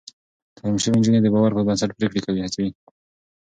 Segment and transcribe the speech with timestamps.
[0.57, 2.69] تعليم شوې نجونې د باور پر بنسټ پرېکړې هڅوي.